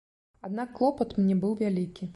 Аднак 0.47 0.73
клопат 0.79 1.15
мне 1.21 1.35
быў 1.45 1.53
вялікі. 1.65 2.03